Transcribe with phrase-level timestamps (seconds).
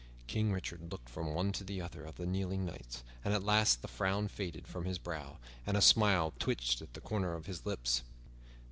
[0.25, 3.83] King Richard looked from one to the other of the kneeling knights, and at last
[3.83, 7.67] the frown faded from his brow and a smile twitched at the corners of his
[7.67, 8.01] lips.